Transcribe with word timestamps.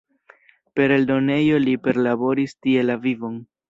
Per 0.79 0.93
eldonejo 0.95 1.61
li 1.69 1.77
perlaboris 1.87 2.61
tie 2.63 2.91
la 2.93 3.01
vivon. 3.09 3.43